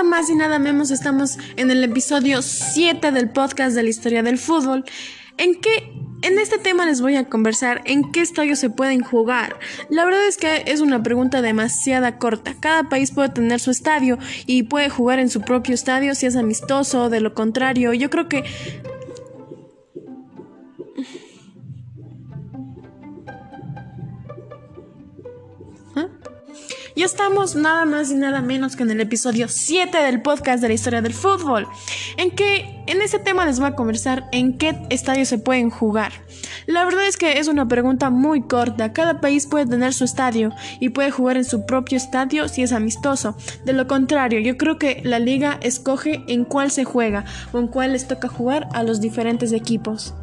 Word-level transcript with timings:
más 0.00 0.30
y 0.30 0.34
nada 0.34 0.58
menos 0.58 0.90
estamos 0.90 1.38
en 1.56 1.70
el 1.70 1.84
episodio 1.84 2.40
7 2.40 3.12
del 3.12 3.30
podcast 3.30 3.76
de 3.76 3.82
la 3.82 3.90
historia 3.90 4.22
del 4.22 4.38
fútbol, 4.38 4.84
en 5.36 5.60
que 5.60 5.92
en 6.22 6.38
este 6.38 6.58
tema 6.58 6.86
les 6.86 7.02
voy 7.02 7.16
a 7.16 7.28
conversar 7.28 7.82
en 7.84 8.10
qué 8.10 8.20
estadio 8.20 8.56
se 8.56 8.70
pueden 8.70 9.02
jugar. 9.02 9.58
La 9.90 10.04
verdad 10.04 10.26
es 10.26 10.38
que 10.38 10.64
es 10.66 10.80
una 10.80 11.02
pregunta 11.02 11.42
demasiado 11.42 12.18
corta. 12.18 12.54
Cada 12.58 12.88
país 12.88 13.12
puede 13.12 13.28
tener 13.28 13.60
su 13.60 13.70
estadio 13.70 14.18
y 14.46 14.64
puede 14.64 14.88
jugar 14.88 15.18
en 15.18 15.28
su 15.28 15.42
propio 15.42 15.74
estadio 15.74 16.14
si 16.14 16.26
es 16.26 16.36
amistoso, 16.36 17.10
de 17.10 17.20
lo 17.20 17.34
contrario, 17.34 17.92
yo 17.92 18.08
creo 18.08 18.28
que 18.28 18.44
Ya 26.94 27.06
estamos 27.06 27.56
nada 27.56 27.86
más 27.86 28.10
y 28.10 28.14
nada 28.14 28.42
menos 28.42 28.76
que 28.76 28.82
en 28.82 28.90
el 28.90 29.00
episodio 29.00 29.48
7 29.48 29.96
del 29.96 30.20
podcast 30.20 30.60
de 30.60 30.68
la 30.68 30.74
historia 30.74 31.00
del 31.00 31.14
fútbol, 31.14 31.66
en 32.18 32.30
que 32.30 32.82
en 32.86 33.00
este 33.00 33.18
tema 33.18 33.46
les 33.46 33.58
voy 33.58 33.68
a 33.68 33.74
conversar 33.74 34.28
en 34.30 34.58
qué 34.58 34.78
estadio 34.90 35.24
se 35.24 35.38
pueden 35.38 35.70
jugar. 35.70 36.12
La 36.66 36.84
verdad 36.84 37.06
es 37.06 37.16
que 37.16 37.38
es 37.38 37.48
una 37.48 37.66
pregunta 37.66 38.10
muy 38.10 38.42
corta, 38.42 38.92
cada 38.92 39.22
país 39.22 39.46
puede 39.46 39.64
tener 39.64 39.94
su 39.94 40.04
estadio 40.04 40.50
y 40.80 40.90
puede 40.90 41.10
jugar 41.10 41.38
en 41.38 41.46
su 41.46 41.64
propio 41.64 41.96
estadio 41.96 42.46
si 42.48 42.62
es 42.62 42.72
amistoso. 42.72 43.36
De 43.64 43.72
lo 43.72 43.86
contrario, 43.86 44.40
yo 44.40 44.58
creo 44.58 44.78
que 44.78 45.00
la 45.02 45.18
liga 45.18 45.58
escoge 45.62 46.22
en 46.26 46.44
cuál 46.44 46.70
se 46.70 46.84
juega 46.84 47.24
o 47.52 47.58
en 47.58 47.68
cuál 47.68 47.92
les 47.92 48.06
toca 48.06 48.28
jugar 48.28 48.68
a 48.74 48.82
los 48.82 49.00
diferentes 49.00 49.52
equipos. 49.52 50.14